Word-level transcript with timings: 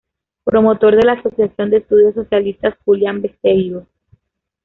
Promotor 0.43 0.95
de 0.95 1.03
la 1.05 1.11
"Asociación 1.11 1.69
de 1.69 1.77
Estudios 1.77 2.15
Socialistas 2.15 2.75
Julián 2.83 3.21
Besteiro". 3.21 3.85